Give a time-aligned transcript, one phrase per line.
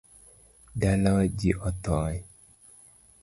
[0.81, 2.17] Dalawa ji othoe